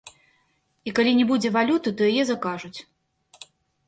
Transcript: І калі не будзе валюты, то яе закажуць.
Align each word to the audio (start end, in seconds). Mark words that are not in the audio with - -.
І 0.89 0.93
калі 0.99 1.11
не 1.19 1.25
будзе 1.31 1.51
валюты, 1.57 1.93
то 1.99 2.07
яе 2.13 2.23
закажуць. 2.31 2.79